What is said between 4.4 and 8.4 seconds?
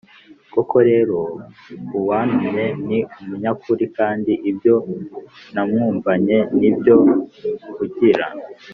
ibyo namwumvanye ni byo mvugira